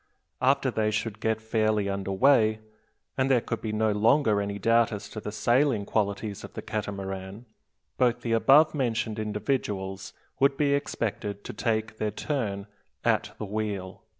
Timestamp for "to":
5.09-5.19, 11.43-11.53